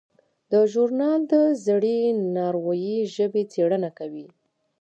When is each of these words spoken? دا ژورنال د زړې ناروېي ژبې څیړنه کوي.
دا 0.51 0.59
ژورنال 0.71 1.21
د 1.33 1.33
زړې 1.65 1.99
ناروېي 2.35 2.97
ژبې 3.15 3.43
څیړنه 3.53 3.89
کوي. 3.99 4.27